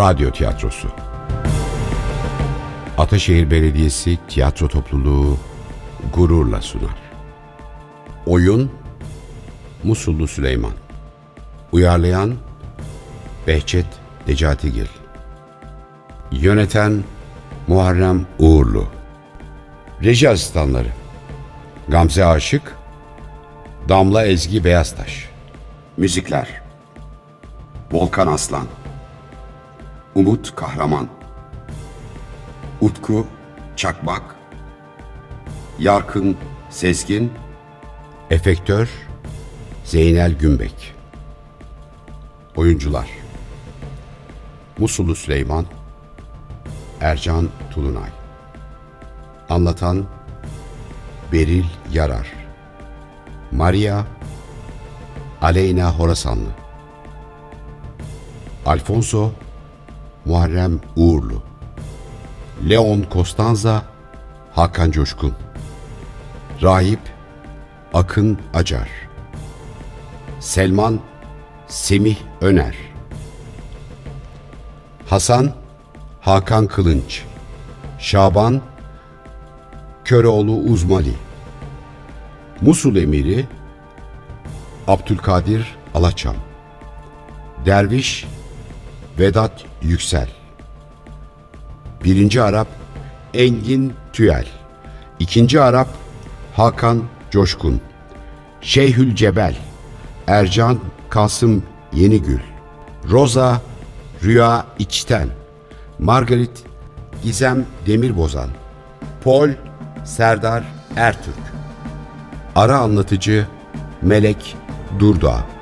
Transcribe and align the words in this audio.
Radyo 0.00 0.30
Tiyatrosu. 0.30 0.88
Ataşehir 2.98 3.50
Belediyesi 3.50 4.18
Tiyatro 4.28 4.68
Topluluğu 4.68 5.36
gururla 6.14 6.62
sunar. 6.62 6.96
Oyun 8.26 8.70
Musullu 9.84 10.28
Süleyman. 10.28 10.72
Uyarlayan 11.72 12.34
Behçet 13.46 13.86
Necatigil 14.28 14.86
Yöneten 16.32 17.04
Muharrem 17.68 18.26
Uğurlu. 18.38 18.86
Reji 20.04 20.28
asistanları 20.30 20.88
Gamze 21.88 22.24
Aşık 22.24 22.76
Damla 23.88 24.26
Ezgi 24.26 24.64
Beyaztaş. 24.64 25.28
Müzikler 25.96 26.48
Volkan 27.92 28.26
Aslan 28.26 28.66
Umut 30.14 30.56
Kahraman. 30.56 31.08
Utku 32.80 33.26
Çakmak. 33.76 34.36
Yarkın 35.78 36.36
Sezgin. 36.70 37.32
Efektör 38.30 38.88
Zeynel 39.84 40.32
Gümbek 40.32 40.94
Oyuncular. 42.56 43.08
Musullu 44.78 45.14
Süleyman. 45.14 45.66
Ercan 47.00 47.48
Tulunay. 47.74 48.10
Anlatan 49.48 50.06
Beril 51.32 51.64
Yarar. 51.92 52.32
Maria 53.52 54.04
Aleyna 55.42 55.98
Horasanlı. 55.98 56.50
Alfonso 58.66 59.32
Muharrem 60.24 60.80
Uğurlu. 60.96 61.42
Leon 62.68 63.04
Costanza 63.12 63.82
Hakan 64.52 64.90
Coşkun. 64.90 65.34
Rahip 66.62 67.00
Akın 67.94 68.38
Acar. 68.54 68.88
Selman 70.40 71.00
Semih 71.66 72.16
Öner. 72.40 72.76
Hasan 75.08 75.52
Hakan 76.20 76.66
Kılınç. 76.66 77.24
Şaban 77.98 78.60
Köroğlu 80.04 80.56
Uzmali. 80.56 81.14
Musul 82.60 82.96
Emiri 82.96 83.46
Abdülkadir 84.88 85.76
Alaçam. 85.94 86.36
Derviş 87.66 88.26
Vedat 89.20 89.64
Yüksel. 89.82 90.28
Birinci 92.04 92.42
Arap 92.42 92.68
Engin 93.34 93.92
Tüyel. 94.12 94.46
İkinci 95.18 95.60
Arap 95.60 95.88
Hakan 96.56 97.02
Coşkun. 97.30 97.80
Şeyhül 98.60 99.14
Cebel. 99.14 99.56
Ercan 100.26 100.78
Kasım 101.10 101.62
Yenigül. 101.92 102.40
Roza 103.10 103.60
Rüya 104.24 104.66
İçten. 104.78 105.28
Margaret 105.98 106.64
Gizem 107.22 107.66
Demirbozan. 107.86 108.48
Pol 109.24 109.48
Serdar 110.04 110.64
Ertürk. 110.96 111.34
Ara 112.56 112.78
anlatıcı 112.78 113.46
Melek 114.02 114.56
Durdağ 114.98 115.59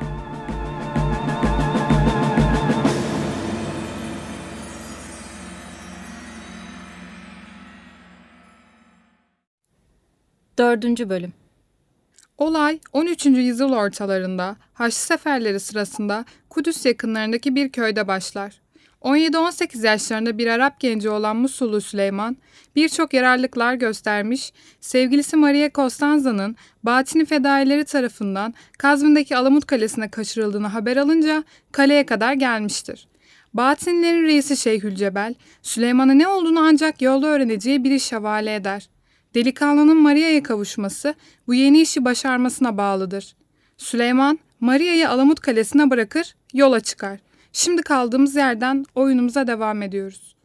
Dördüncü 10.58 11.08
bölüm. 11.08 11.32
Olay 12.38 12.78
13. 12.92 13.26
yüzyıl 13.26 13.72
ortalarında 13.72 14.56
Haçlı 14.74 14.98
seferleri 14.98 15.60
sırasında 15.60 16.24
Kudüs 16.48 16.86
yakınlarındaki 16.86 17.54
bir 17.54 17.68
köyde 17.68 18.08
başlar. 18.08 18.60
17-18 19.02 19.86
yaşlarında 19.86 20.38
bir 20.38 20.46
Arap 20.46 20.80
genci 20.80 21.10
olan 21.10 21.36
Musullu 21.36 21.80
Süleyman 21.80 22.36
birçok 22.76 23.14
yararlıklar 23.14 23.74
göstermiş, 23.74 24.52
sevgilisi 24.80 25.36
Maria 25.36 25.70
Costanza'nın 25.74 26.56
Batini 26.82 27.24
fedaileri 27.24 27.84
tarafından 27.84 28.54
Kazvin'deki 28.78 29.36
Alamut 29.36 29.66
Kalesi'ne 29.66 30.08
kaçırıldığını 30.08 30.66
haber 30.66 30.96
alınca 30.96 31.44
kaleye 31.72 32.06
kadar 32.06 32.32
gelmiştir. 32.32 33.08
Batinilerin 33.54 34.22
reisi 34.22 34.56
Şeyhülcebel, 34.56 35.34
Süleyman'a 35.62 36.12
ne 36.12 36.28
olduğunu 36.28 36.60
ancak 36.60 37.02
yolda 37.02 37.26
öğreneceği 37.26 37.84
bir 37.84 37.90
iş 37.90 38.12
havale 38.12 38.54
eder. 38.54 38.88
Delikanlının 39.38 40.02
Maria'ya 40.02 40.42
kavuşması 40.42 41.14
bu 41.46 41.54
yeni 41.54 41.80
işi 41.80 42.04
başarmasına 42.04 42.76
bağlıdır. 42.76 43.36
Süleyman, 43.76 44.38
Maria'yı 44.60 45.10
Alamut 45.10 45.40
Kalesi'ne 45.40 45.90
bırakır, 45.90 46.34
yola 46.54 46.80
çıkar. 46.80 47.18
Şimdi 47.52 47.82
kaldığımız 47.82 48.36
yerden 48.36 48.84
oyunumuza 48.94 49.46
devam 49.46 49.82
ediyoruz. 49.82 50.36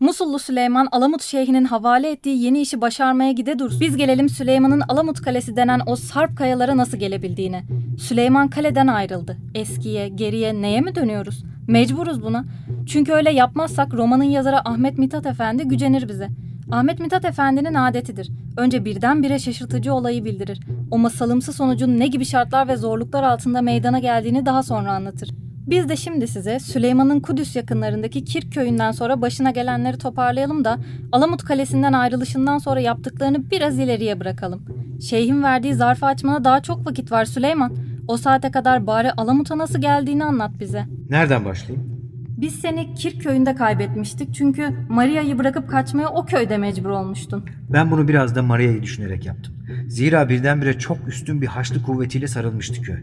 Musullu 0.00 0.38
Süleyman 0.38 0.88
Alamut 0.92 1.22
Şeyhi'nin 1.22 1.64
havale 1.64 2.10
ettiği 2.10 2.42
yeni 2.42 2.60
işi 2.60 2.80
başarmaya 2.80 3.32
gide 3.32 3.58
dur. 3.58 3.72
Biz 3.80 3.96
gelelim 3.96 4.28
Süleyman'ın 4.28 4.80
Alamut 4.88 5.22
Kalesi 5.22 5.56
denen 5.56 5.80
o 5.86 5.96
sarp 5.96 6.38
kayalara 6.38 6.76
nasıl 6.76 6.98
gelebildiğine. 6.98 7.62
Süleyman 7.98 8.48
kaleden 8.48 8.86
ayrıldı. 8.86 9.36
Eskiye, 9.54 10.08
geriye 10.08 10.62
neye 10.62 10.80
mi 10.80 10.94
dönüyoruz? 10.94 11.44
Mecburuz 11.68 12.22
buna. 12.22 12.44
Çünkü 12.86 13.12
öyle 13.12 13.30
yapmazsak 13.30 13.94
romanın 13.94 14.24
yazarı 14.24 14.68
Ahmet 14.68 14.98
Mithat 14.98 15.26
Efendi 15.26 15.64
gücenir 15.64 16.08
bize. 16.08 16.28
Ahmet 16.70 17.00
Mithat 17.00 17.24
Efendi'nin 17.24 17.74
adetidir. 17.74 18.30
Önce 18.56 18.84
birdenbire 18.84 19.38
şaşırtıcı 19.38 19.94
olayı 19.94 20.24
bildirir. 20.24 20.60
O 20.90 20.98
masalımsı 20.98 21.52
sonucun 21.52 21.98
ne 21.98 22.06
gibi 22.06 22.24
şartlar 22.24 22.68
ve 22.68 22.76
zorluklar 22.76 23.22
altında 23.22 23.62
meydana 23.62 23.98
geldiğini 23.98 24.46
daha 24.46 24.62
sonra 24.62 24.92
anlatır. 24.92 25.30
Biz 25.66 25.88
de 25.88 25.96
şimdi 25.96 26.28
size 26.28 26.58
Süleyman'ın 26.58 27.20
Kudüs 27.20 27.56
yakınlarındaki 27.56 28.24
Kirk 28.24 28.52
köyünden 28.52 28.92
sonra 28.92 29.22
başına 29.22 29.50
gelenleri 29.50 29.98
toparlayalım 29.98 30.64
da 30.64 30.78
Alamut 31.12 31.44
Kalesi'nden 31.44 31.92
ayrılışından 31.92 32.58
sonra 32.58 32.80
yaptıklarını 32.80 33.50
biraz 33.50 33.78
ileriye 33.78 34.20
bırakalım. 34.20 34.62
Şeyhin 35.08 35.42
verdiği 35.42 35.74
zarfı 35.74 36.06
açmana 36.06 36.44
daha 36.44 36.60
çok 36.62 36.86
vakit 36.86 37.12
var 37.12 37.24
Süleyman. 37.24 37.76
O 38.08 38.16
saate 38.16 38.50
kadar 38.50 38.86
bari 38.86 39.12
Alamut'a 39.12 39.58
nasıl 39.58 39.80
geldiğini 39.80 40.24
anlat 40.24 40.50
bize. 40.60 40.84
Nereden 41.10 41.44
başlayayım? 41.44 41.95
Biz 42.36 42.54
seni 42.54 42.94
Kirk 42.94 43.22
köyünde 43.22 43.54
kaybetmiştik 43.54 44.34
çünkü 44.34 44.68
Maria'yı 44.88 45.38
bırakıp 45.38 45.68
kaçmaya 45.70 46.08
o 46.08 46.26
köyde 46.26 46.58
mecbur 46.58 46.90
olmuştun. 46.90 47.44
Ben 47.72 47.90
bunu 47.90 48.08
biraz 48.08 48.34
da 48.34 48.42
Maria'yı 48.42 48.82
düşünerek 48.82 49.26
yaptım. 49.26 49.54
Zira 49.88 50.28
birdenbire 50.28 50.78
çok 50.78 51.08
üstün 51.08 51.42
bir 51.42 51.46
haçlı 51.46 51.82
kuvvetiyle 51.82 52.26
sarılmıştı 52.26 52.82
köy. 52.82 52.98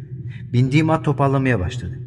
Bindiğim 0.54 0.90
at 0.90 1.06
toparlamaya 1.06 1.60
başladı. 1.60 2.00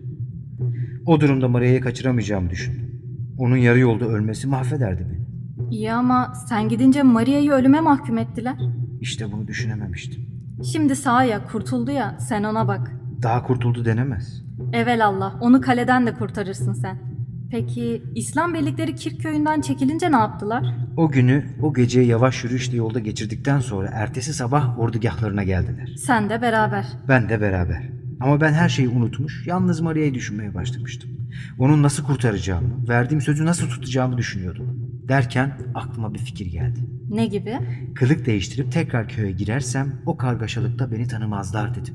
O 1.06 1.20
durumda 1.20 1.48
Maria'yı 1.48 1.80
kaçıramayacağımı 1.80 2.50
düşündüm. 2.50 3.00
Onun 3.38 3.56
yarı 3.56 3.78
yolda 3.78 4.04
ölmesi 4.04 4.46
mahvederdi 4.46 5.06
beni. 5.10 5.26
İyi 5.70 5.92
ama 5.92 6.32
sen 6.48 6.68
gidince 6.68 7.02
Maria'yı 7.02 7.50
ölüme 7.52 7.80
mahkum 7.80 8.18
ettiler. 8.18 8.56
İşte 9.00 9.32
bunu 9.32 9.46
düşünememiştim. 9.48 10.26
Şimdi 10.72 10.96
sağ 10.96 11.24
ya 11.24 11.44
kurtuldu 11.44 11.90
ya 11.90 12.16
sen 12.20 12.44
ona 12.44 12.68
bak. 12.68 12.92
Daha 13.22 13.42
kurtuldu 13.42 13.84
denemez. 13.84 14.42
Evelallah 14.72 15.42
onu 15.42 15.60
kaleden 15.60 16.06
de 16.06 16.14
kurtarırsın 16.14 16.72
sen. 16.72 17.15
Peki 17.50 18.02
İslam 18.14 18.54
birlikleri 18.54 18.94
Kirk 18.94 19.20
köyünden 19.20 19.60
çekilince 19.60 20.12
ne 20.12 20.16
yaptılar? 20.16 20.64
O 20.96 21.10
günü 21.10 21.44
o 21.62 21.74
geceyi 21.74 22.06
yavaş 22.06 22.44
yürüyüşle 22.44 22.76
yolda 22.76 22.98
geçirdikten 22.98 23.60
sonra 23.60 23.90
ertesi 23.92 24.34
sabah 24.34 24.78
ordugahlarına 24.78 25.42
geldiler. 25.44 25.94
Sen 25.98 26.30
de 26.30 26.42
beraber. 26.42 26.86
Ben 27.08 27.28
de 27.28 27.40
beraber. 27.40 27.82
Ama 28.20 28.40
ben 28.40 28.52
her 28.52 28.68
şeyi 28.68 28.88
unutmuş, 28.88 29.46
yalnız 29.46 29.80
Maria'yı 29.80 30.14
düşünmeye 30.14 30.54
başlamıştım. 30.54 31.10
Onun 31.58 31.82
nasıl 31.82 32.04
kurtaracağımı, 32.04 32.88
verdiğim 32.88 33.20
sözü 33.20 33.46
nasıl 33.46 33.68
tutacağımı 33.68 34.18
düşünüyordum. 34.18 34.90
Derken 35.08 35.58
aklıma 35.74 36.14
bir 36.14 36.18
fikir 36.18 36.46
geldi. 36.46 36.80
Ne 37.10 37.26
gibi? 37.26 37.58
Kılık 37.94 38.26
değiştirip 38.26 38.72
tekrar 38.72 39.08
köye 39.08 39.32
girersem 39.32 40.02
o 40.06 40.16
kargaşalıkta 40.16 40.92
beni 40.92 41.08
tanımazlar 41.08 41.74
dedim. 41.74 41.94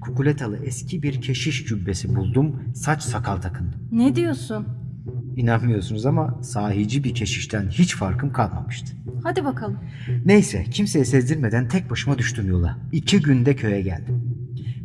Kukuletalı 0.00 0.58
eski 0.64 1.02
bir 1.02 1.20
keşiş 1.20 1.66
cübbesi 1.66 2.16
buldum, 2.16 2.62
saç 2.74 3.02
sakal 3.02 3.36
takındım. 3.36 3.80
Ne 3.92 4.16
diyorsun? 4.16 4.66
İnanmıyorsunuz 5.36 6.06
ama 6.06 6.42
sahici 6.42 7.04
bir 7.04 7.14
keşişten 7.14 7.68
hiç 7.68 7.96
farkım 7.96 8.32
kalmamıştı. 8.32 8.96
Hadi 9.22 9.44
bakalım. 9.44 9.78
Neyse 10.24 10.64
kimseye 10.70 11.04
sezdirmeden 11.04 11.68
tek 11.68 11.90
başıma 11.90 12.18
düştüm 12.18 12.48
yola. 12.48 12.78
İki 12.92 13.20
günde 13.20 13.56
köye 13.56 13.80
geldim. 13.82 14.22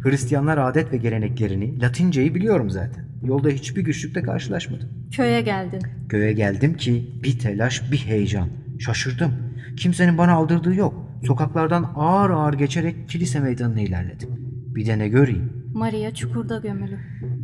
Hristiyanlar 0.03 0.57
adet 0.57 0.93
ve 0.93 0.97
geleneklerini, 0.97 1.81
Latinceyi 1.81 2.35
biliyorum 2.35 2.69
zaten. 2.69 3.05
Yolda 3.23 3.49
hiçbir 3.49 3.81
güçlükle 3.81 4.21
karşılaşmadım. 4.21 4.89
Köye 5.11 5.41
geldin. 5.41 5.81
Köye 6.09 6.33
geldim 6.33 6.77
ki 6.77 7.19
bir 7.23 7.39
telaş 7.39 7.91
bir 7.91 7.97
heyecan. 7.97 8.49
Şaşırdım. 8.79 9.31
Kimsenin 9.77 10.17
bana 10.17 10.33
aldırdığı 10.33 10.75
yok. 10.75 11.09
Sokaklardan 11.27 11.91
ağır 11.95 12.29
ağır 12.29 12.53
geçerek 12.53 13.09
kilise 13.09 13.39
meydanına 13.39 13.81
ilerledim. 13.81 14.29
Bir 14.75 14.85
de 14.85 14.99
ne 14.99 15.07
göreyim. 15.07 15.53
Maria 15.73 16.13
çukurda 16.13 16.57
gömülü. 16.57 16.97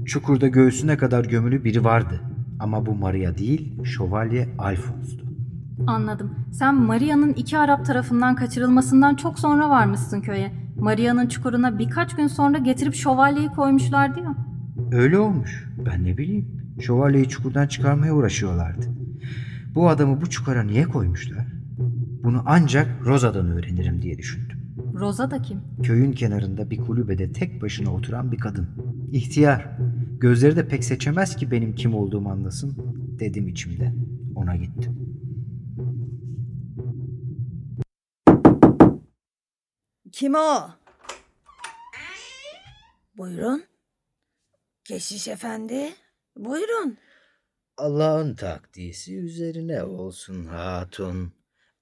Çukurda 0.06 0.48
göğsüne 0.48 0.98
kadar 0.98 1.26
gömülü 1.26 1.64
biri 1.64 1.84
vardı. 1.84 2.22
Ama 2.60 2.86
bu 2.86 2.96
Maria 2.96 3.38
değil, 3.38 3.84
Şövalye 3.84 4.50
Alfons'tu. 4.58 5.26
Anladım. 5.88 6.32
Sen 6.52 6.76
Maria'nın 6.76 7.34
iki 7.34 7.58
Arap 7.58 7.86
tarafından 7.86 8.36
kaçırılmasından 8.36 9.16
çok 9.16 9.40
sonra 9.40 9.70
varmışsın 9.70 10.22
köye. 10.22 10.52
Maria'nın 10.80 11.28
çukuruna 11.28 11.80
birkaç 11.80 12.16
gün 12.16 12.28
sonra 12.28 12.58
getirip 12.58 12.96
şövalyeyi 12.96 13.50
koymuşlardı 13.50 14.20
ya. 14.20 14.36
Öyle 14.92 15.20
olmuş. 15.20 15.70
Ben 15.86 16.06
ne 16.06 16.18
bileyim. 16.18 16.48
Şövalyeyi 16.82 17.30
çukurdan 17.30 17.68
çıkarmaya 17.68 18.14
uğraşıyorlardı. 18.16 18.86
Bu 19.76 19.90
adamı 19.90 20.22
bu 20.22 20.30
çukura 20.30 20.64
niye 20.64 20.84
koymuşlar? 20.84 21.48
Bunu 22.24 22.44
ancak 22.46 22.88
Rosa'dan 23.06 23.48
öğrenirim 23.48 24.02
diye 24.02 24.18
düşündüm. 24.18 24.58
Roza 24.94 25.32
da 25.32 25.42
kim? 25.42 25.60
Köyün 25.84 26.12
kenarında 26.12 26.70
bir 26.70 26.78
kulübede 26.78 27.32
tek 27.32 27.62
başına 27.62 27.90
oturan 27.94 28.32
bir 28.32 28.38
kadın. 28.38 28.68
İhtiyar. 29.12 29.70
Gözleri 30.20 30.56
de 30.56 30.68
pek 30.68 30.84
seçemez 30.84 31.36
ki 31.36 31.52
benim 31.52 31.76
kim 31.76 31.96
olduğumu 31.96 32.30
anlasın. 32.32 32.76
Dedim 33.20 33.48
içimde. 33.48 33.94
Ona 34.36 34.56
gittim. 34.56 34.96
Kim 40.12 40.36
o? 40.36 40.70
Buyurun. 43.18 43.64
Keşiş 44.84 45.28
efendi. 45.28 45.90
Buyurun. 46.38 46.98
Allah'ın 47.78 48.36
takdisi 48.36 49.18
üzerine 49.18 49.84
olsun 49.84 50.46
hatun. 50.46 51.34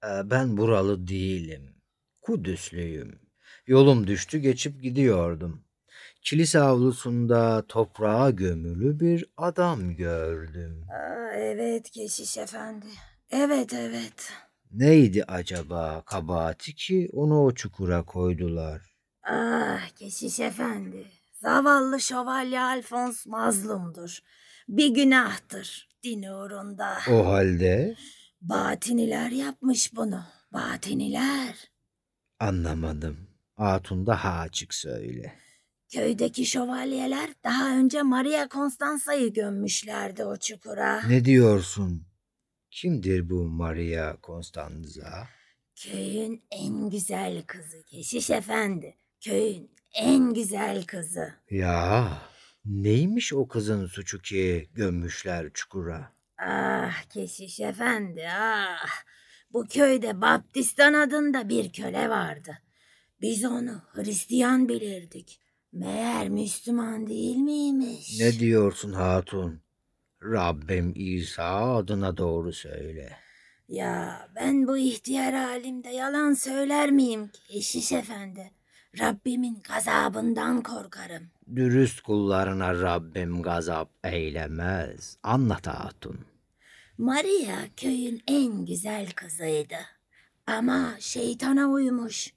Ee, 0.04 0.30
Ben 0.30 0.56
buralı 0.56 1.08
değilim. 1.08 1.74
Kudüslüyüm. 2.22 3.20
Yolum 3.66 4.06
düştü 4.06 4.38
geçip 4.38 4.82
gidiyordum. 4.82 5.64
Kilise 6.24 6.60
avlusunda 6.60 7.64
toprağa 7.68 8.30
gömülü 8.30 9.00
bir 9.00 9.24
adam 9.36 9.96
gördüm. 9.96 10.86
Aa, 10.90 11.32
evet 11.36 11.90
keşiş 11.90 12.38
efendi. 12.38 12.86
Evet 13.30 13.72
evet. 13.74 14.32
Neydi 14.72 15.24
acaba 15.24 16.02
kabahati 16.06 16.74
ki 16.74 17.08
onu 17.12 17.44
o 17.44 17.54
çukura 17.54 18.02
koydular? 18.02 18.82
Ah 19.22 19.88
keşiş 19.88 20.40
efendi. 20.40 21.06
Zavallı 21.32 22.00
şövalye 22.00 22.60
Alfons 22.60 23.26
mazlumdur. 23.26 24.18
Bir 24.68 24.88
günahtır 24.94 25.88
din 26.02 26.22
uğrunda. 26.22 26.96
O 27.10 27.26
halde 27.26 27.94
Batiniler 28.40 29.30
yapmış 29.30 29.96
bunu. 29.96 30.24
Batiniler. 30.52 31.70
anlamadım. 32.40 33.16
Hatun 33.56 34.06
daha 34.06 34.38
açık 34.38 34.74
söyle. 34.74 35.34
Köydeki 35.94 36.46
şövalyeler 36.46 37.30
daha 37.44 37.76
önce 37.78 38.02
Maria 38.02 38.48
Constansa'yı 38.48 39.32
gömmüşlerdi 39.32 40.24
o 40.24 40.36
çukura. 40.36 41.02
Ne 41.08 41.24
diyorsun? 41.24 42.06
Kimdir 42.70 43.30
bu 43.30 43.44
Maria 43.44 44.16
Constanza? 44.22 45.28
Köyün 45.76 46.44
en 46.50 46.90
güzel 46.90 47.42
kızı 47.42 47.82
Keşiş 47.86 48.30
Efendi. 48.30 48.96
Köyün 49.20 49.70
en 49.94 50.34
güzel 50.34 50.84
kızı. 50.84 51.34
Ya 51.50 52.08
neymiş 52.64 53.32
o 53.32 53.48
kızın 53.48 53.86
suçu 53.86 54.22
ki 54.22 54.68
gömmüşler 54.74 55.50
çukura? 55.54 56.12
Ah 56.38 57.02
Keşiş 57.02 57.60
Efendi 57.60 58.28
ah. 58.30 59.04
Bu 59.52 59.66
köyde 59.66 60.20
Baptistan 60.20 60.94
adında 60.94 61.48
bir 61.48 61.72
köle 61.72 62.08
vardı. 62.08 62.58
Biz 63.20 63.44
onu 63.44 63.82
Hristiyan 63.92 64.68
bilirdik. 64.68 65.43
Meğer 65.74 66.28
Müslüman 66.28 67.06
değil 67.06 67.36
miymiş? 67.36 68.20
Ne 68.20 68.32
diyorsun 68.32 68.92
hatun? 68.92 69.60
Rabbim 70.22 70.92
İsa 70.96 71.76
adına 71.76 72.16
doğru 72.16 72.52
söyle. 72.52 73.16
Ya 73.68 74.28
ben 74.36 74.66
bu 74.66 74.78
ihtiyar 74.78 75.34
halimde 75.34 75.88
yalan 75.88 76.32
söyler 76.34 76.90
miyim 76.90 77.30
Keşiş 77.48 77.92
Efendi? 77.92 78.50
Rabbimin 78.98 79.62
gazabından 79.68 80.62
korkarım. 80.62 81.22
Dürüst 81.56 82.00
kullarına 82.00 82.74
Rabbim 82.82 83.42
gazap 83.42 83.90
eylemez. 84.04 85.16
Anlat 85.22 85.66
hatun. 85.66 86.20
Maria 86.98 87.56
köyün 87.76 88.22
en 88.28 88.66
güzel 88.66 89.12
kızıydı. 89.12 89.78
Ama 90.46 90.94
şeytana 90.98 91.66
uymuş. 91.68 92.33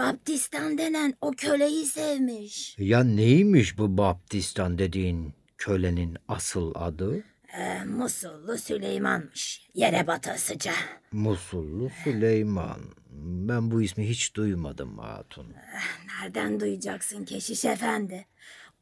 Baptistan 0.00 0.78
denen 0.78 1.14
o 1.20 1.30
köleyi 1.30 1.86
sevmiş. 1.86 2.76
Ya 2.78 3.04
neymiş 3.04 3.78
bu 3.78 3.98
Baptistan 3.98 4.78
dediğin 4.78 5.34
kölenin 5.58 6.16
asıl 6.28 6.72
adı? 6.74 7.24
Ee, 7.58 7.84
Musullu 7.84 8.58
Süleyman'mış. 8.58 9.68
Yere 9.74 10.06
batasıca. 10.06 10.72
Musullu 11.12 11.90
Süleyman. 12.04 12.80
Ben 13.48 13.70
bu 13.70 13.82
ismi 13.82 14.08
hiç 14.08 14.34
duymadım 14.34 14.98
hatun. 14.98 15.54
Nereden 16.06 16.60
duyacaksın 16.60 17.24
keşiş 17.24 17.64
efendi? 17.64 18.26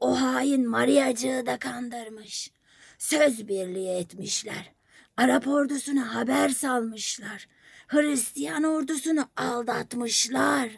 O 0.01 0.21
hain 0.21 0.69
Mariacığı 0.69 1.47
da 1.47 1.59
kandırmış. 1.59 2.51
Söz 2.99 3.49
birliği 3.49 3.89
etmişler. 3.89 4.73
Arap 5.17 5.47
ordusuna 5.49 6.15
haber 6.15 6.49
salmışlar. 6.49 7.49
Hristiyan 7.89 8.63
ordusunu 8.63 9.29
aldatmışlar. 9.37 10.71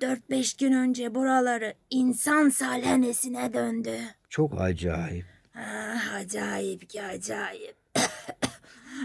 Dört 0.00 0.30
beş 0.30 0.54
gün 0.54 0.72
önce 0.72 1.14
buraları 1.14 1.74
insan 1.90 2.48
salhanesine 2.48 3.52
döndü. 3.52 3.98
Çok 4.28 4.60
acayip. 4.60 5.26
Ah, 5.54 6.14
acayip 6.14 6.90
ki 6.90 7.02
acayip. 7.02 7.76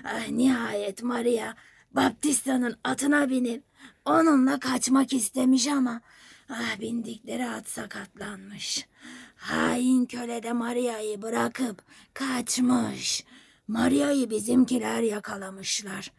ah, 0.03 0.27
nihayet 0.29 1.03
Maria 1.03 1.53
Baptista'nın 1.91 2.77
atına 2.83 3.29
binip 3.29 3.63
onunla 4.05 4.59
kaçmak 4.59 5.13
istemiş 5.13 5.67
ama 5.67 6.01
ah, 6.49 6.79
bindikleri 6.79 7.49
at 7.49 7.69
sakatlanmış. 7.69 8.87
Hain 9.35 10.05
köle 10.05 10.43
de 10.43 10.53
Maria'yı 10.53 11.21
bırakıp 11.21 11.83
kaçmış. 12.13 13.23
Maria'yı 13.67 14.29
bizimkiler 14.29 15.01
yakalamışlar. 15.01 16.11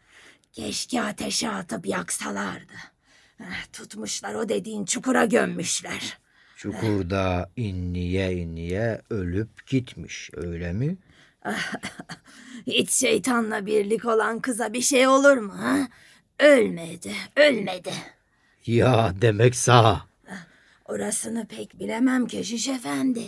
Keşke 0.53 1.03
ateşe 1.03 1.51
atıp 1.51 1.87
yaksalardı. 1.87 2.96
Ah, 3.43 3.73
tutmuşlar 3.73 4.35
o 4.35 4.49
dediğin 4.49 4.85
çukura 4.85 5.25
gömmüşler. 5.25 6.19
Çukurda 6.57 7.51
inliye 7.57 8.33
inliye 8.33 9.03
ölüp 9.11 9.67
gitmiş 9.67 10.31
öyle 10.35 10.73
mi? 10.73 10.97
Hiç 12.67 12.91
şeytanla 12.91 13.67
birlik 13.67 14.05
olan 14.05 14.41
kıza 14.41 14.73
bir 14.73 14.81
şey 14.81 15.09
olur 15.09 15.37
mu 15.37 15.53
ha? 15.59 15.89
Ölmedi, 16.41 17.13
ölmedi. 17.37 17.93
Ya 18.67 19.15
demek 19.21 19.57
sağ. 19.57 20.07
Orasını 20.85 21.47
pek 21.47 21.81
bilemem 21.81 22.27
keşiş 22.27 22.69
efendi. 22.69 23.25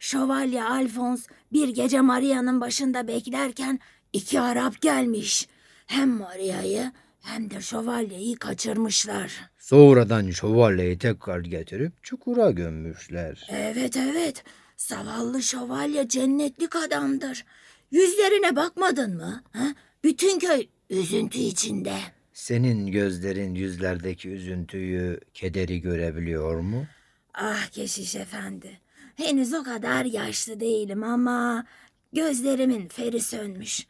Şövalye 0.00 0.64
Alfons 0.64 1.26
bir 1.52 1.68
gece 1.68 2.00
Maria'nın 2.00 2.60
başında 2.60 3.08
beklerken 3.08 3.80
iki 4.12 4.40
Arap 4.40 4.80
gelmiş. 4.80 5.48
Hem 5.86 6.08
Maria'yı 6.08 6.92
hem 7.28 7.50
de 7.50 7.60
şövalyeyi 7.60 8.36
kaçırmışlar. 8.36 9.50
Sonradan 9.58 10.30
şövalyeyi 10.30 10.98
tekrar 10.98 11.40
getirip 11.40 12.04
çukura 12.04 12.50
gömmüşler. 12.50 13.46
Evet 13.50 13.96
evet, 13.96 14.44
zavallı 14.76 15.42
şövalye 15.42 16.08
cennetlik 16.08 16.76
adamdır. 16.76 17.44
Yüzlerine 17.90 18.56
bakmadın 18.56 19.16
mı? 19.16 19.42
Ha? 19.52 19.74
Bütün 20.04 20.38
köy 20.38 20.68
üzüntü 20.90 21.38
içinde. 21.38 21.94
Senin 22.32 22.86
gözlerin 22.86 23.54
yüzlerdeki 23.54 24.28
üzüntüyü, 24.28 25.20
kederi 25.34 25.80
görebiliyor 25.80 26.60
mu? 26.60 26.86
Ah 27.34 27.66
keşiş 27.66 28.14
efendi. 28.16 28.80
Henüz 29.16 29.54
o 29.54 29.62
kadar 29.62 30.04
yaşlı 30.04 30.60
değilim 30.60 31.02
ama 31.04 31.66
gözlerimin 32.12 32.88
feri 32.88 33.20
sönmüş. 33.20 33.86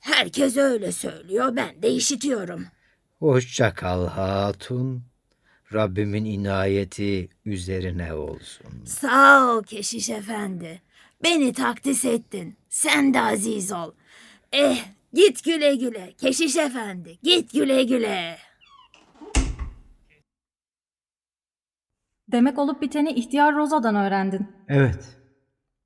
Herkes 0.00 0.56
öyle 0.56 0.92
söylüyor 0.92 1.56
ben 1.56 1.82
de 1.82 1.90
işitiyorum. 1.90 2.66
Hoşça 3.20 3.74
kal 3.74 4.06
hatun. 4.06 5.02
Rabbimin 5.72 6.24
inayeti 6.24 7.28
üzerine 7.44 8.14
olsun. 8.14 8.84
Sağ 8.84 9.46
ol 9.46 9.62
keşiş 9.62 10.10
efendi. 10.10 10.82
Beni 11.22 11.52
takdis 11.52 12.04
ettin. 12.04 12.56
Sen 12.68 13.14
de 13.14 13.20
aziz 13.20 13.72
ol. 13.72 13.92
Eh 14.52 14.84
git 15.12 15.44
güle 15.44 15.74
güle 15.74 16.12
keşiş 16.18 16.56
efendi 16.56 17.18
git 17.22 17.52
güle 17.52 17.84
güle. 17.84 18.38
Demek 22.32 22.58
olup 22.58 22.82
biteni 22.82 23.10
ihtiyar 23.12 23.54
Roza'dan 23.54 23.94
öğrendin. 23.94 24.48
Evet. 24.68 25.18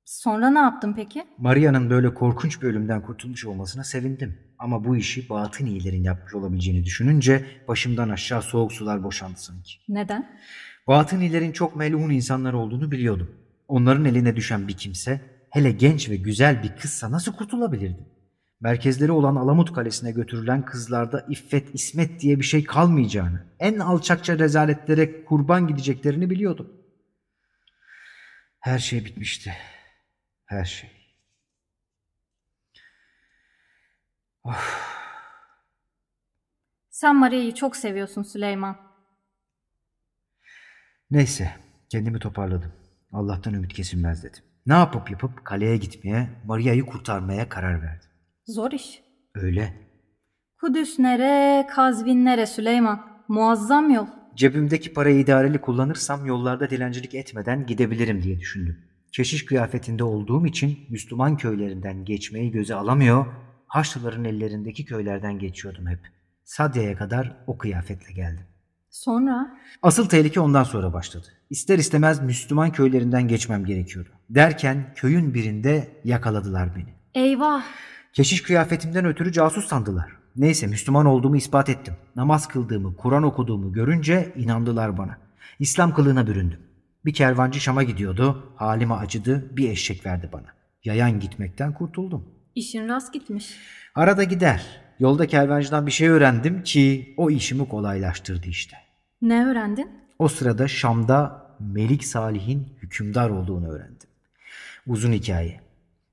Sonra 0.05 0.49
ne 0.49 0.59
yaptın 0.59 0.93
peki? 0.95 1.23
Maria'nın 1.37 1.89
böyle 1.89 2.13
korkunç 2.13 2.61
bir 2.61 2.67
ölümden 2.67 3.01
kurtulmuş 3.01 3.45
olmasına 3.45 3.83
sevindim. 3.83 4.44
Ama 4.65 4.83
bu 4.83 4.97
işi 4.97 5.29
batın 5.29 5.65
iyilerin 5.65 6.03
yapmış 6.03 6.33
olabileceğini 6.33 6.85
düşününce 6.85 7.45
başımdan 7.67 8.09
aşağı 8.09 8.41
soğuk 8.41 8.73
sular 8.73 9.03
boşandı 9.03 9.37
sanki. 9.37 9.73
Neden? 9.89 10.39
Batın 10.87 11.21
iyilerin 11.21 11.51
çok 11.51 11.75
melun 11.75 12.09
insanlar 12.09 12.53
olduğunu 12.53 12.91
biliyordum. 12.91 13.35
Onların 13.67 14.05
eline 14.05 14.35
düşen 14.35 14.67
bir 14.67 14.73
kimse, 14.73 15.21
hele 15.49 15.71
genç 15.71 16.09
ve 16.09 16.15
güzel 16.15 16.63
bir 16.63 16.75
kızsa 16.75 17.11
nasıl 17.11 17.35
kurtulabilirdi? 17.35 18.05
Merkezleri 18.61 19.11
olan 19.11 19.35
Alamut 19.35 19.73
Kalesi'ne 19.73 20.11
götürülen 20.11 20.65
kızlarda 20.65 21.25
iffet, 21.29 21.75
ismet 21.75 22.19
diye 22.19 22.39
bir 22.39 22.45
şey 22.45 22.63
kalmayacağını, 22.63 23.45
en 23.59 23.79
alçakça 23.79 24.39
rezaletlere 24.39 25.25
kurban 25.25 25.67
gideceklerini 25.67 26.29
biliyordum. 26.29 26.71
Her 28.59 28.79
şey 28.79 29.05
bitmişti. 29.05 29.53
Her 30.45 30.65
şey. 30.65 30.94
Sen 36.89 37.15
Maria'yı 37.15 37.53
çok 37.53 37.75
seviyorsun 37.75 38.23
Süleyman. 38.23 38.77
Neyse, 41.11 41.51
kendimi 41.89 42.19
toparladım. 42.19 42.71
Allah'tan 43.11 43.53
ümit 43.53 43.73
kesilmez 43.73 44.23
dedim. 44.23 44.43
Ne 44.65 44.73
yapıp 44.73 45.11
yapıp 45.11 45.45
kaleye 45.45 45.77
gitmeye, 45.77 46.29
Maria'yı 46.45 46.85
kurtarmaya 46.85 47.49
karar 47.49 47.81
verdim. 47.81 48.09
Zor 48.47 48.71
iş. 48.71 49.03
Öyle. 49.35 49.73
Kudüs 50.61 50.99
nere, 50.99 51.67
Kazvin 51.67 52.25
nere 52.25 52.45
Süleyman? 52.45 53.23
Muazzam 53.27 53.89
yol. 53.89 54.07
Cebimdeki 54.35 54.93
parayı 54.93 55.19
idareli 55.19 55.61
kullanırsam 55.61 56.25
yollarda 56.25 56.69
dilencilik 56.69 57.15
etmeden 57.15 57.65
gidebilirim 57.65 58.23
diye 58.23 58.39
düşündüm. 58.39 58.77
Keşiş 59.11 59.45
kıyafetinde 59.45 60.03
olduğum 60.03 60.45
için 60.45 60.79
Müslüman 60.89 61.37
köylerinden 61.37 62.05
geçmeyi 62.05 62.51
göze 62.51 62.75
alamıyor, 62.75 63.25
Haçlıların 63.75 64.23
ellerindeki 64.25 64.85
köylerden 64.85 65.39
geçiyordum 65.39 65.87
hep. 65.87 65.99
Sadya'ya 66.43 66.97
kadar 66.97 67.37
o 67.47 67.57
kıyafetle 67.57 68.13
geldim. 68.13 68.45
Sonra? 68.89 69.57
Asıl 69.81 70.09
tehlike 70.09 70.39
ondan 70.39 70.63
sonra 70.63 70.93
başladı. 70.93 71.27
İster 71.49 71.79
istemez 71.79 72.21
Müslüman 72.21 72.71
köylerinden 72.71 73.27
geçmem 73.27 73.65
gerekiyordu. 73.65 74.09
Derken 74.29 74.93
köyün 74.95 75.33
birinde 75.33 76.01
yakaladılar 76.03 76.75
beni. 76.75 76.93
Eyvah! 77.25 77.63
Keşiş 78.13 78.43
kıyafetimden 78.43 79.05
ötürü 79.05 79.31
casus 79.31 79.67
sandılar. 79.67 80.11
Neyse 80.35 80.67
Müslüman 80.67 81.05
olduğumu 81.05 81.37
ispat 81.37 81.69
ettim. 81.69 81.93
Namaz 82.15 82.47
kıldığımı, 82.47 82.95
Kur'an 82.95 83.23
okuduğumu 83.23 83.73
görünce 83.73 84.33
inandılar 84.35 84.97
bana. 84.97 85.17
İslam 85.59 85.93
kılığına 85.93 86.27
büründüm. 86.27 86.59
Bir 87.05 87.13
kervancı 87.13 87.59
Şam'a 87.59 87.83
gidiyordu. 87.83 88.53
Halime 88.55 88.93
acıdı. 88.93 89.57
Bir 89.57 89.69
eşek 89.69 90.05
verdi 90.05 90.29
bana. 90.33 90.47
Yayan 90.83 91.19
gitmekten 91.19 91.73
kurtuldum. 91.73 92.34
İşin 92.55 92.87
rast 92.87 93.13
gitmiş. 93.13 93.57
Arada 93.95 94.23
gider. 94.23 94.81
Yolda 94.99 95.27
kervancıdan 95.27 95.87
bir 95.87 95.91
şey 95.91 96.07
öğrendim 96.07 96.63
ki 96.63 97.13
o 97.17 97.29
işimi 97.29 97.67
kolaylaştırdı 97.67 98.47
işte. 98.47 98.77
Ne 99.21 99.45
öğrendin? 99.45 99.89
O 100.19 100.27
sırada 100.27 100.67
Şam'da 100.67 101.45
Melik 101.59 102.05
Salih'in 102.05 102.67
hükümdar 102.81 103.29
olduğunu 103.29 103.67
öğrendim. 103.67 104.09
Uzun 104.87 105.11
hikaye. 105.11 105.61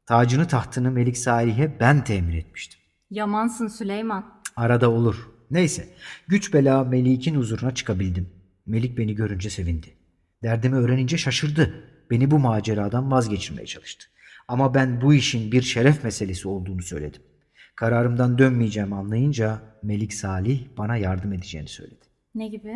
Tacını 0.07 0.49
tahtını 0.49 0.91
Melik 0.91 1.19
Salih'e 1.19 1.81
ben 1.81 2.05
temin 2.05 2.37
etmiştim. 2.37 2.81
Yamansın 3.11 3.69
Süleyman. 3.69 4.41
Arada 4.57 4.91
olur. 4.91 5.29
Neyse. 5.51 5.89
Güç 6.29 6.55
bela 6.55 6.85
Melik'in 6.85 7.35
huzuruna 7.35 7.75
çıkabildim. 7.75 8.31
Melik 8.67 8.99
beni 8.99 9.15
görünce 9.15 9.51
sevindi. 9.51 9.87
Derdimi 10.43 10.77
öğrenince 10.77 11.19
şaşırdı. 11.19 11.85
Beni 12.11 12.31
bu 12.31 12.39
maceradan 12.39 13.11
vazgeçirmeye 13.11 13.67
çalıştı. 13.67 14.07
Ama 14.53 14.75
ben 14.75 15.01
bu 15.01 15.15
işin 15.15 15.53
bir 15.53 15.63
şeref 15.63 16.05
meselesi 16.05 16.49
olduğunu 16.49 16.83
söyledim. 16.83 17.23
Kararımdan 17.77 18.39
dönmeyeceğimi 18.39 18.95
anlayınca 18.95 19.63
Melik 19.83 20.15
Salih 20.15 20.61
bana 20.79 20.97
yardım 20.97 21.33
edeceğini 21.33 21.69
söyledi. 21.69 22.05
Ne 22.35 22.49
gibi? 22.49 22.73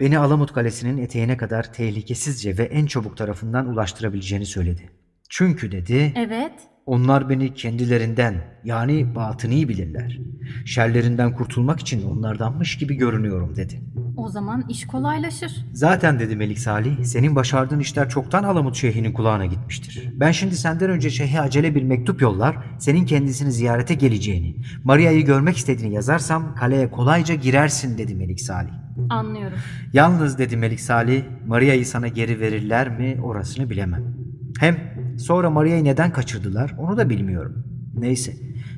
Beni 0.00 0.18
Alamut 0.18 0.52
Kalesi'nin 0.52 0.98
eteğine 0.98 1.36
kadar 1.36 1.72
tehlikesizce 1.72 2.58
ve 2.58 2.62
en 2.62 2.86
çabuk 2.86 3.16
tarafından 3.16 3.68
ulaştırabileceğini 3.68 4.46
söyledi. 4.46 4.90
Çünkü 5.28 5.72
dedi, 5.72 6.12
Evet. 6.16 6.52
onlar 6.86 7.28
beni 7.28 7.54
kendilerinden 7.54 8.34
yani 8.64 9.14
batıni 9.14 9.68
bilirler. 9.68 10.18
Şerlerinden 10.64 11.34
kurtulmak 11.34 11.80
için 11.80 12.02
onlardanmış 12.02 12.78
gibi 12.78 12.94
görünüyorum 12.94 13.56
dedi. 13.56 13.80
O 14.28 14.30
zaman 14.30 14.64
iş 14.68 14.86
kolaylaşır. 14.86 15.64
Zaten 15.72 16.18
dedi 16.18 16.36
Melik 16.36 16.58
Salih, 16.58 17.04
senin 17.04 17.36
başardığın 17.36 17.80
işler 17.80 18.08
çoktan 18.08 18.44
Alamut 18.44 18.76
Şeyhi'nin 18.76 19.12
kulağına 19.12 19.46
gitmiştir. 19.46 20.12
Ben 20.14 20.30
şimdi 20.30 20.56
senden 20.56 20.90
önce 20.90 21.10
şeyhe 21.10 21.40
acele 21.40 21.74
bir 21.74 21.82
mektup 21.82 22.22
yollar, 22.22 22.56
senin 22.78 23.06
kendisini 23.06 23.52
ziyarete 23.52 23.94
geleceğini, 23.94 24.56
Maria'yı 24.84 25.24
görmek 25.24 25.56
istediğini 25.56 25.94
yazarsam 25.94 26.54
kaleye 26.54 26.90
kolayca 26.90 27.34
girersin 27.34 27.98
dedi 27.98 28.14
Melik 28.14 28.40
Salih. 28.40 28.70
Anlıyorum. 29.10 29.58
Yalnız 29.92 30.38
dedi 30.38 30.56
Melik 30.56 30.80
Salih, 30.80 31.22
Maria'yı 31.46 31.86
sana 31.86 32.08
geri 32.08 32.40
verirler 32.40 32.98
mi 32.98 33.18
orasını 33.22 33.70
bilemem. 33.70 34.16
Hem 34.60 34.76
sonra 35.18 35.50
Maria'yı 35.50 35.84
neden 35.84 36.12
kaçırdılar 36.12 36.74
onu 36.78 36.96
da 36.96 37.10
bilmiyorum. 37.10 37.64
Neyse, 37.94 38.32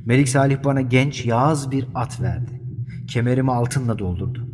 Melik 0.04 0.28
Salih 0.28 0.64
bana 0.64 0.80
genç 0.80 1.26
yağız 1.26 1.70
bir 1.70 1.86
at 1.94 2.20
verdi. 2.20 2.60
Kemerimi 3.08 3.52
altınla 3.52 3.98
doldurdu. 3.98 4.49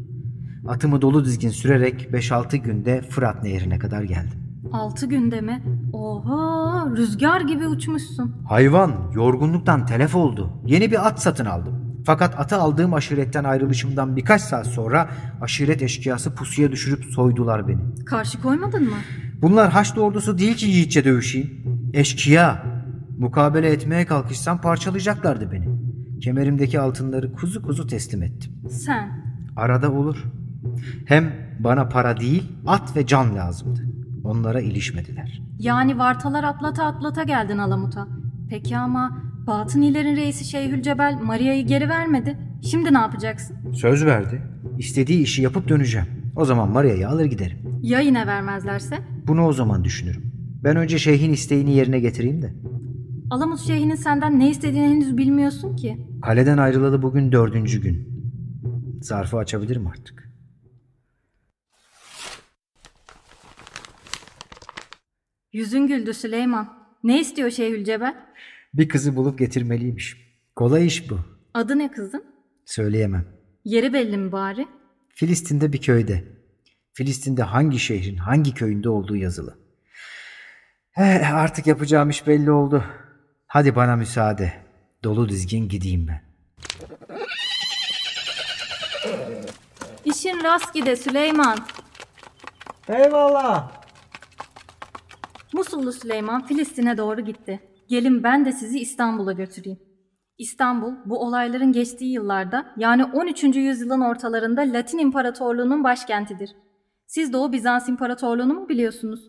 Atımı 0.69 1.03
dolu 1.03 1.25
dizgin 1.25 1.51
sürerek 1.51 2.09
5-6 2.13 2.57
günde 2.57 3.03
Fırat 3.11 3.43
Nehri'ne 3.43 3.79
kadar 3.79 4.03
geldim. 4.03 4.41
Altı 4.73 5.07
günde 5.07 5.41
mi? 5.41 5.63
Oha! 5.93 6.87
Rüzgar 6.97 7.41
gibi 7.41 7.67
uçmuşsun. 7.69 8.37
Hayvan 8.49 8.93
yorgunluktan 9.15 9.87
telef 9.87 10.15
oldu. 10.15 10.51
Yeni 10.67 10.91
bir 10.91 11.07
at 11.07 11.23
satın 11.23 11.45
aldım. 11.45 12.03
Fakat 12.07 12.41
atı 12.41 12.57
aldığım 12.57 12.95
aşiretten 12.95 13.45
ayrılışımdan 13.45 14.17
birkaç 14.17 14.43
saat 14.43 14.67
sonra 14.67 15.09
aşiret 15.41 15.83
eşkıyası 15.83 16.35
pusuya 16.35 16.73
düşürüp 16.73 17.05
soydular 17.05 17.69
beni. 17.69 18.05
Karşı 18.07 18.43
koymadın 18.43 18.83
mı? 18.85 18.97
Bunlar 19.43 19.71
Haçlı 19.71 20.03
ordusu 20.03 20.39
değil 20.39 20.57
ki 20.57 20.67
yiğitçe 20.67 21.05
dövüşeyim. 21.05 21.51
Eşkıya. 21.95 22.63
Mukabele 23.19 23.69
etmeye 23.71 24.07
kalkışsam 24.07 24.61
parçalayacaklardı 24.61 25.53
beni. 25.53 25.69
Kemerimdeki 26.21 26.81
altınları 26.81 27.33
kuzu 27.33 27.63
kuzu 27.63 27.87
teslim 27.87 28.23
ettim. 28.23 28.53
Sen. 28.71 29.09
Arada 29.57 29.93
olur. 29.93 30.25
Hem 31.07 31.33
bana 31.59 31.89
para 31.89 32.21
değil 32.21 32.53
at 32.67 32.97
ve 32.97 33.07
can 33.07 33.37
lazımdı. 33.37 33.81
Onlara 34.25 34.61
ilişmediler. 34.61 35.43
Yani 35.59 35.99
vartalar 35.99 36.45
atlata 36.45 36.85
atlata 36.85 37.23
geldin 37.23 37.59
Alamut'a. 37.59 38.09
Peki 38.51 38.77
ama 38.77 39.23
Batınilerin 39.47 40.17
reisi 40.17 40.45
Şeyhülcebel 40.45 41.19
Maria'yı 41.23 41.67
geri 41.67 41.89
vermedi. 41.89 42.39
Şimdi 42.63 42.95
ne 42.95 42.99
yapacaksın? 42.99 43.57
Söz 43.73 44.05
verdi. 44.05 44.43
İstediği 44.79 45.23
işi 45.23 45.43
yapıp 45.43 45.69
döneceğim. 45.69 46.07
O 46.37 46.45
zaman 46.45 46.71
Maria'yı 46.71 47.09
alır 47.09 47.25
giderim. 47.25 47.59
Ya 47.83 48.01
yine 48.01 48.27
vermezlerse? 48.27 48.99
Bunu 49.27 49.47
o 49.47 49.53
zaman 49.53 49.85
düşünürüm. 49.85 50.23
Ben 50.65 50.77
önce 50.77 50.99
şeyhin 50.99 51.33
isteğini 51.33 51.73
yerine 51.75 52.01
getireyim 52.01 52.43
de. 52.43 52.55
Alamut 53.31 53.61
Şeyhi'nin 53.61 53.95
senden 53.95 54.39
ne 54.39 54.51
istediğini 54.51 54.87
henüz 54.87 55.17
bilmiyorsun 55.17 55.77
ki. 55.77 56.07
Kaleden 56.23 56.59
ayrılalı 56.59 57.03
bugün 57.03 57.33
dördüncü 57.33 57.83
gün. 57.83 58.09
Zarfı 59.03 59.37
açabilirim 59.37 59.87
artık. 59.87 60.26
Yüzün 65.57 65.87
güldü 65.87 66.15
Süleyman. 66.15 66.93
Ne 67.05 67.21
istiyor 67.21 67.51
Şeyhülcebel? 67.51 68.15
Bir 68.75 68.89
kızı 68.89 69.17
bulup 69.17 69.39
getirmeliymiş. 69.39 70.17
Kolay 70.57 70.87
iş 70.87 71.11
bu. 71.11 71.19
Adı 71.55 71.79
ne 71.79 71.91
kızın? 71.91 72.25
Söyleyemem. 72.65 73.25
Yeri 73.65 73.93
belli 73.93 74.17
mi 74.17 74.33
bari? 74.33 74.67
Filistin'de 75.09 75.73
bir 75.73 75.81
köyde. 75.81 76.25
Filistin'de 76.93 77.43
hangi 77.43 77.79
şehrin 77.79 78.17
hangi 78.17 78.55
köyünde 78.55 78.89
olduğu 78.89 79.17
yazılı. 79.17 79.59
Eh, 80.97 81.35
artık 81.35 81.67
yapacağım 81.67 82.11
iş 82.11 82.27
belli 82.27 82.51
oldu. 82.51 82.85
Hadi 83.47 83.77
bana 83.77 83.97
müsaade. 83.97 84.53
Dolu 85.05 85.29
dizgin 85.29 85.69
gideyim 85.69 86.09
ben. 86.09 86.23
İşin 90.05 90.45
rast 90.45 90.75
gide 90.75 90.97
Süleyman. 90.97 91.59
Eyvallah. 92.89 93.86
Musullu 95.57 95.93
Süleyman 95.93 96.47
Filistin'e 96.47 96.99
doğru 96.99 97.21
gitti. 97.21 97.61
Gelin 97.89 98.23
ben 98.23 98.45
de 98.45 98.53
sizi 98.53 98.79
İstanbul'a 98.79 99.33
götüreyim. 99.33 99.79
İstanbul 100.39 100.93
bu 101.05 101.19
olayların 101.19 101.73
geçtiği 101.73 102.13
yıllarda 102.13 102.67
yani 102.77 103.05
13. 103.05 103.45
yüzyılın 103.45 104.01
ortalarında 104.01 104.61
Latin 104.61 104.99
İmparatorluğu'nun 104.99 105.85
başkentidir. 105.85 106.51
Siz 107.07 107.33
Doğu 107.33 107.53
Bizans 107.53 107.89
İmparatorluğu'nu 107.89 108.55
mu 108.55 108.69
biliyorsunuz? 108.69 109.21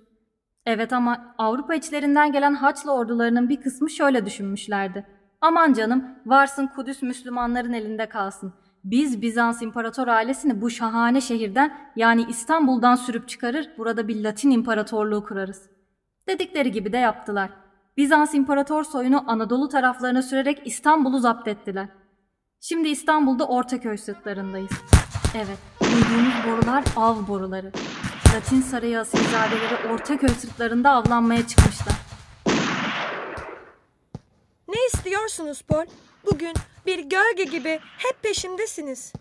Evet 0.65 0.93
ama 0.93 1.35
Avrupa 1.37 1.75
içlerinden 1.75 2.31
gelen 2.31 2.53
Haçlı 2.53 2.93
ordularının 2.93 3.49
bir 3.49 3.61
kısmı 3.61 3.89
şöyle 3.89 4.25
düşünmüşlerdi. 4.25 5.07
Aman 5.41 5.73
canım 5.73 6.05
varsın 6.25 6.67
Kudüs 6.67 7.01
Müslümanların 7.01 7.73
elinde 7.73 8.09
kalsın. 8.09 8.53
Biz 8.83 9.21
Bizans 9.21 9.61
İmparator 9.61 10.07
ailesini 10.07 10.61
bu 10.61 10.69
şahane 10.69 11.21
şehirden 11.21 11.77
yani 11.95 12.25
İstanbul'dan 12.29 12.95
sürüp 12.95 13.27
çıkarır 13.27 13.69
burada 13.77 14.07
bir 14.07 14.23
Latin 14.23 14.51
İmparatorluğu 14.51 15.25
kurarız. 15.25 15.76
Dedikleri 16.27 16.71
gibi 16.71 16.93
de 16.93 16.97
yaptılar. 16.97 17.49
Bizans 17.97 18.33
İmparator 18.33 18.83
soyunu 18.83 19.23
Anadolu 19.27 19.69
taraflarına 19.69 20.21
sürerek 20.21 20.61
İstanbul'u 20.65 21.19
zapt 21.19 21.47
ettiler. 21.47 21.87
Şimdi 22.61 22.89
İstanbul'da 22.89 23.47
Ortaköy 23.47 23.97
sırtlarındayız. 23.97 24.71
Evet, 25.35 25.57
duyduğunuz 25.81 26.33
borular 26.47 26.83
av 26.95 27.27
boruları. 27.27 27.71
Latin 28.35 28.61
sarayı 28.61 28.99
asilzadeleri 28.99 29.87
Ortaköy 29.93 30.29
sırtlarında 30.29 30.91
avlanmaya 30.91 31.47
çıkmışlar. 31.47 31.95
Ne 34.67 34.85
istiyor 34.93 35.17
gidiyorsunuz 35.17 35.61
Paul? 35.61 35.85
Bugün 36.31 36.53
bir 36.85 36.99
gölge 36.99 37.43
gibi 37.43 37.79
hep 37.81 38.23
peşimdesiniz. 38.23 39.13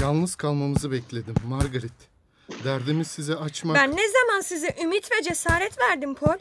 Yalnız 0.00 0.36
kalmamızı 0.36 0.92
bekledim 0.92 1.34
Margaret. 1.48 2.11
Derdimiz 2.64 3.06
size 3.06 3.36
açmak... 3.36 3.76
Ben 3.76 3.90
ne 3.96 4.02
zaman 4.20 4.40
size 4.40 4.76
ümit 4.82 5.12
ve 5.12 5.22
cesaret 5.22 5.78
verdim 5.78 6.14
Paul? 6.14 6.38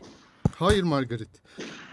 Hayır 0.55 0.83
Margaret. 0.83 1.29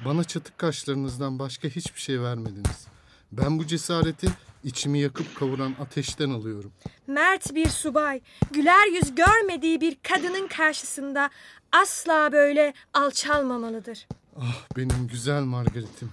Bana 0.05 0.25
çatık 0.25 0.59
kaşlarınızdan 0.59 1.39
başka 1.39 1.69
hiçbir 1.69 2.01
şey 2.01 2.21
vermediniz. 2.21 2.87
Ben 3.33 3.59
bu 3.59 3.67
cesareti 3.67 4.29
içimi 4.65 4.99
yakıp 4.99 5.37
kavuran 5.37 5.75
ateşten 5.81 6.31
alıyorum. 6.31 6.73
Mert 7.07 7.55
bir 7.55 7.69
subay, 7.69 8.21
güler 8.51 8.87
yüz 8.87 9.15
görmediği 9.15 9.81
bir 9.81 9.97
kadının 10.03 10.49
karşısında 10.49 11.31
asla 11.73 12.33
böyle 12.33 12.75
alçalmamalıdır. 12.95 14.09
Ah 14.41 14.67
benim 14.77 15.09
güzel 15.09 15.43
Margaret'im. 15.43 16.11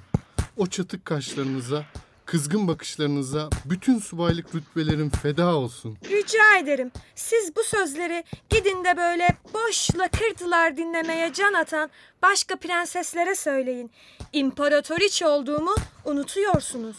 O 0.58 0.68
çatık 0.68 1.06
kaşlarınıza, 1.06 1.86
kızgın 2.26 2.68
bakışlarınıza 2.68 3.50
bütün 3.66 4.00
subaylık 4.00 4.56
rütbelerim 4.56 5.10
feda 5.10 5.56
olsun. 5.56 5.98
Rica 6.10 6.58
ederim 6.60 6.92
siz 7.16 7.56
bu 7.56 7.64
sözleri 7.64 8.24
gidin 8.50 8.84
de 8.84 8.98
böyle 8.98 9.28
boş 9.54 9.96
lakırtılar 9.96 10.78
dinlemeye 10.78 11.34
can 11.34 11.54
atan 11.54 11.90
başka 12.22 12.56
prenseslere 12.56 13.36
söyleyin. 13.36 13.92
İmparatoriçe 14.34 15.28
olduğumu 15.28 15.76
unutuyorsunuz. 16.06 16.98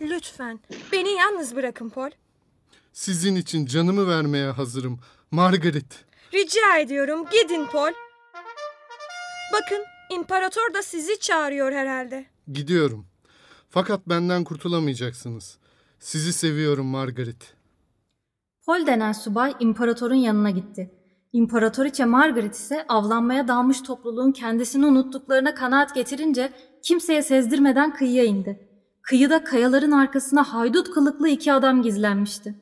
Lütfen 0.00 0.60
beni 0.92 1.10
yalnız 1.10 1.56
bırakın 1.56 1.88
Paul. 1.88 2.10
Sizin 2.92 3.36
için 3.36 3.66
canımı 3.66 4.08
vermeye 4.08 4.50
hazırım 4.50 5.00
Margaret. 5.30 6.04
Rica 6.34 6.78
ediyorum 6.78 7.24
gidin 7.32 7.66
Paul. 7.66 7.92
Bakın 9.52 9.84
imparator 10.10 10.74
da 10.74 10.82
sizi 10.82 11.20
çağırıyor 11.20 11.72
herhalde. 11.72 12.26
Gidiyorum. 12.52 13.06
Fakat 13.70 14.08
benden 14.08 14.44
kurtulamayacaksınız. 14.44 15.58
Sizi 15.98 16.32
seviyorum 16.32 16.86
Margaret. 16.86 17.54
Paul 18.66 18.86
denen 18.86 19.12
subay 19.12 19.54
imparatorun 19.60 20.14
yanına 20.14 20.50
gitti. 20.50 20.90
İmparatoriçe 21.32 22.04
Margaret 22.04 22.54
ise 22.54 22.84
avlanmaya 22.88 23.48
dalmış 23.48 23.82
topluluğun 23.82 24.32
kendisini 24.32 24.86
unuttuklarına 24.86 25.54
kanaat 25.54 25.94
getirince 25.94 26.52
kimseye 26.82 27.22
sezdirmeden 27.22 27.94
kıyıya 27.94 28.24
indi. 28.24 28.68
Kıyıda 29.02 29.44
kayaların 29.44 29.90
arkasına 29.90 30.42
haydut 30.42 30.90
kılıklı 30.90 31.28
iki 31.28 31.52
adam 31.52 31.82
gizlenmişti. 31.82 32.54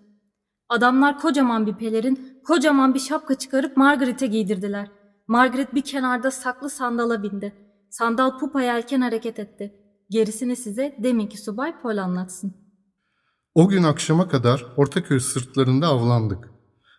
Adamlar 0.69 1.19
kocaman 1.19 1.67
bir 1.67 1.75
pelerin, 1.75 2.41
kocaman 2.45 2.95
bir 2.95 3.01
şapka 3.01 3.35
çıkarıp 3.35 3.77
Margaret'e 3.77 4.27
giydirdiler. 4.27 4.91
Margaret 5.27 5.75
bir 5.75 5.83
kenarda 5.83 6.31
saklı 6.31 6.71
sandala 6.71 7.23
bindi. 7.23 7.53
Sandal 7.91 8.39
pupa 8.39 8.63
yelken 8.63 9.01
hareket 9.01 9.39
etti. 9.39 9.86
Gerisini 10.11 10.57
size 10.57 10.97
deminki 11.03 11.39
subay 11.39 11.81
Paul 11.83 11.97
anlatsın. 11.97 12.57
O 13.55 13.69
gün 13.69 13.83
akşama 13.83 14.29
kadar 14.29 14.67
Ortaköy 14.77 15.21
sırtlarında 15.21 15.87
avlandık. 15.87 16.51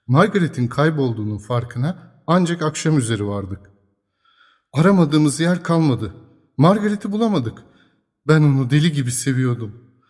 Margaret'in 0.07 0.67
kaybolduğunun 0.67 1.37
farkına 1.37 2.21
ancak 2.27 2.61
akşam 2.61 2.97
üzeri 2.97 3.27
vardık. 3.27 3.71
Aramadığımız 4.73 5.39
yer 5.39 5.63
kalmadı. 5.63 6.13
Margaret'i 6.57 7.11
bulamadık. 7.11 7.63
Ben 8.27 8.41
onu 8.41 8.69
deli 8.69 8.91
gibi 8.91 9.11
seviyordum. 9.11 10.01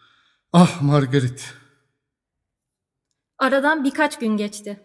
Ah 0.54 0.82
Margaret. 0.82 1.54
Aradan 3.38 3.84
birkaç 3.84 4.20
gün 4.20 4.38
geçti. 4.38 4.80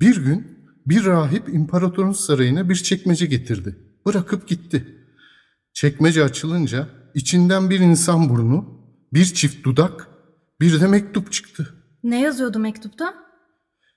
Bir 0.00 0.16
gün 0.16 0.68
bir 0.86 1.04
rahip 1.04 1.48
imparatorun 1.48 2.12
sarayına 2.12 2.68
bir 2.68 2.74
çekmece 2.74 3.26
getirdi. 3.26 3.78
Bırakıp 4.06 4.48
gitti. 4.48 5.01
Çekmece 5.72 6.24
açılınca 6.24 6.88
içinden 7.14 7.70
bir 7.70 7.80
insan 7.80 8.28
burnu, 8.28 8.80
bir 9.12 9.24
çift 9.24 9.64
dudak, 9.64 10.08
bir 10.60 10.80
de 10.80 10.86
mektup 10.86 11.32
çıktı. 11.32 11.74
Ne 12.04 12.20
yazıyordu 12.20 12.58
mektupta? 12.58 13.14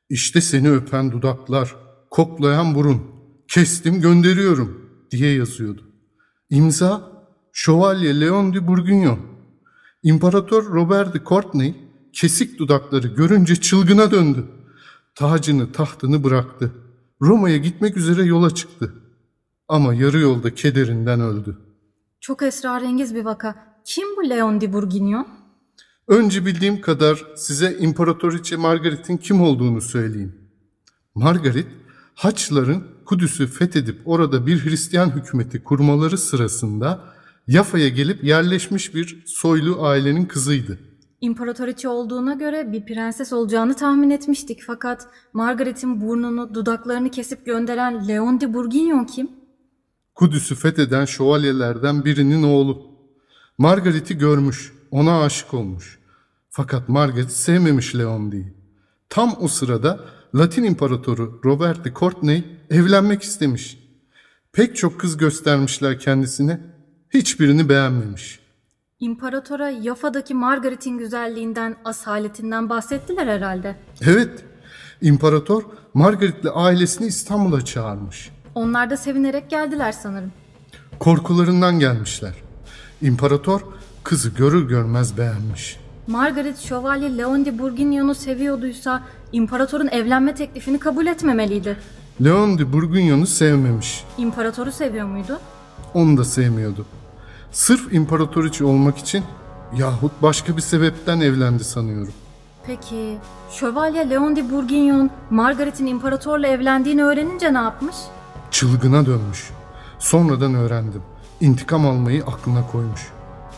İşte 0.09 0.41
seni 0.41 0.71
öpen 0.71 1.11
dudaklar, 1.11 1.75
koklayan 2.09 2.75
burun, 2.75 3.01
kestim 3.47 4.01
gönderiyorum 4.01 4.89
diye 5.11 5.33
yazıyordu. 5.33 5.81
İmza 6.49 7.15
Şövalye 7.57 8.19
Leon 8.19 8.53
de 8.53 8.67
Bourguignon. 8.67 9.19
İmparator 10.03 10.65
Robert 10.65 11.13
de 11.13 11.21
Courtenay 11.25 11.75
kesik 12.13 12.59
dudakları 12.59 13.07
görünce 13.07 13.55
çılgına 13.55 14.11
döndü. 14.11 14.45
Tacını 15.15 15.71
tahtını 15.71 16.23
bıraktı. 16.23 16.71
Roma'ya 17.21 17.57
gitmek 17.57 17.97
üzere 17.97 18.23
yola 18.23 18.49
çıktı. 18.55 18.93
Ama 19.67 19.93
yarı 19.93 20.19
yolda 20.19 20.55
kederinden 20.55 21.21
öldü. 21.21 21.57
Çok 22.25 22.43
esrarengiz 22.43 23.15
bir 23.15 23.25
vaka. 23.25 23.55
Kim 23.83 24.07
bu 24.17 24.29
Leon 24.29 24.61
de 24.61 24.73
Bourguignon? 24.73 25.27
Önce 26.07 26.45
bildiğim 26.45 26.81
kadar 26.81 27.25
size 27.35 27.77
İmparatoriçe 27.79 28.55
Margaret'in 28.55 29.17
kim 29.17 29.41
olduğunu 29.41 29.81
söyleyeyim. 29.81 30.35
Margaret, 31.15 31.67
Haçlıların 32.15 32.83
Kudüs'ü 33.05 33.47
fethedip 33.47 34.01
orada 34.05 34.47
bir 34.47 34.65
Hristiyan 34.65 35.09
hükümeti 35.09 35.63
kurmaları 35.63 36.17
sırasında 36.17 37.13
Yafa'ya 37.47 37.89
gelip 37.89 38.23
yerleşmiş 38.23 38.95
bir 38.95 39.23
soylu 39.25 39.85
ailenin 39.85 40.25
kızıydı. 40.25 40.79
İmparatoriçe 41.21 41.89
olduğuna 41.89 42.33
göre 42.33 42.71
bir 42.71 42.85
prenses 42.85 43.33
olacağını 43.33 43.75
tahmin 43.75 44.09
etmiştik 44.09 44.63
fakat 44.67 45.07
Margaret'in 45.33 46.01
burnunu, 46.01 46.53
dudaklarını 46.53 47.11
kesip 47.11 47.45
gönderen 47.45 48.07
Leon 48.07 48.41
de 48.41 48.53
Bourguignon 48.53 49.05
kim? 49.05 49.44
Kudüs'ü 50.15 50.56
fetheden 50.56 51.06
şövalyelerden 51.06 52.06
birinin 52.06 52.43
oğlu. 52.43 52.82
Margaret'i 53.58 54.17
görmüş, 54.17 54.73
ona 54.91 55.21
aşık 55.21 55.54
olmuş. 55.54 55.99
Fakat 56.49 56.89
Margaret 56.89 57.32
sevmemiş 57.32 57.95
Leondi'yi. 57.95 58.54
Tam 59.10 59.36
o 59.39 59.47
sırada 59.47 59.99
Latin 60.36 60.63
İmparatoru 60.63 61.41
Robert 61.45 61.86
de 61.86 61.93
Courtenay 61.93 62.43
evlenmek 62.69 63.21
istemiş. 63.21 63.80
Pek 64.54 64.75
çok 64.75 64.99
kız 64.99 65.17
göstermişler 65.17 65.99
kendisine, 65.99 66.60
hiçbirini 67.13 67.69
beğenmemiş. 67.69 68.39
İmparatora 68.99 69.69
Yafa'daki 69.69 70.34
Margaret'in 70.34 70.97
güzelliğinden, 70.97 71.75
asaletinden 71.86 72.69
bahsettiler 72.69 73.28
herhalde. 73.28 73.75
Evet, 74.01 74.45
İmparator 75.01 75.63
Margaret'le 75.93 76.47
ailesini 76.54 77.08
İstanbul'a 77.08 77.65
çağırmış. 77.65 78.32
Onlar 78.55 78.89
da 78.89 78.97
sevinerek 78.97 79.49
geldiler 79.49 79.91
sanırım. 79.91 80.31
Korkularından 80.99 81.79
gelmişler. 81.79 82.33
İmparator 83.01 83.61
kızı 84.03 84.29
görür 84.29 84.67
görmez 84.67 85.17
beğenmiş. 85.17 85.79
Margaret 86.07 86.59
Şövalye 86.59 87.17
Leon 87.17 87.45
de 87.45 87.59
Bourguignon'u 87.59 88.15
seviyorduysa 88.15 89.03
imparatorun 89.31 89.87
evlenme 89.87 90.35
teklifini 90.35 90.79
kabul 90.79 91.05
etmemeliydi. 91.07 91.77
Leon 92.23 92.57
de 92.57 92.73
Bourguignon'u 92.73 93.27
sevmemiş. 93.27 94.03
İmparatoru 94.17 94.71
seviyor 94.71 95.07
muydu? 95.07 95.39
Onu 95.93 96.17
da 96.17 96.23
sevmiyordu. 96.23 96.85
Sırf 97.51 97.93
imparatoriçe 97.93 98.65
olmak 98.65 98.97
için 98.97 99.23
yahut 99.77 100.11
başka 100.21 100.57
bir 100.57 100.61
sebepten 100.61 101.19
evlendi 101.19 101.63
sanıyorum. 101.63 102.13
Peki 102.67 103.17
Şövalye 103.51 104.09
Leon 104.09 104.35
de 104.35 104.51
Bourguignon 104.51 105.09
Margaret'in 105.29 105.85
imparatorla 105.85 106.47
evlendiğini 106.47 107.03
öğrenince 107.03 107.53
ne 107.53 107.57
yapmış? 107.57 107.95
Çılgına 108.55 109.05
dönmüş. 109.05 109.49
Sonradan 109.99 110.53
öğrendim. 110.53 111.01
İntikam 111.41 111.87
almayı 111.87 112.23
aklına 112.23 112.67
koymuş. 112.67 113.07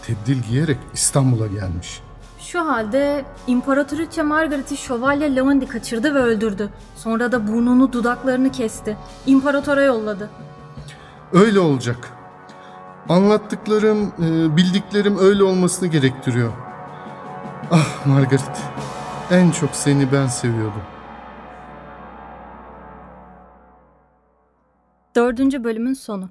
Tebdil 0.06 0.44
giyerek 0.44 0.78
İstanbul'a 0.94 1.48
gelmiş. 1.48 2.02
Şu 2.40 2.68
halde 2.68 3.26
İmparatoriçe 3.48 4.24
Margaret'i 4.24 4.78
Şövalye 4.78 5.36
de 5.36 5.66
kaçırdı 5.66 6.16
ve 6.16 6.20
öldürdü. 6.20 6.70
Sonra 6.96 7.32
da 7.32 7.48
burnunu 7.48 7.94
dudaklarını 7.94 8.52
kesti. 8.52 8.98
İmparatora 9.26 9.82
yolladı. 9.82 10.30
Öyle 11.34 11.60
olacak. 11.60 12.10
Anlattıklarım, 13.10 14.14
e, 14.20 14.58
bildiklerim 14.58 15.18
öyle 15.18 15.44
olmasını 15.44 15.88
gerektiriyor. 15.88 16.52
Ah 17.72 18.06
Margaret, 18.06 18.62
en 19.32 19.52
çok 19.52 19.70
seni 19.74 20.12
ben 20.12 20.28
seviyordum. 20.28 20.97
Dördüncü 25.18 25.64
bölümün 25.64 25.94
sonu. 25.94 26.30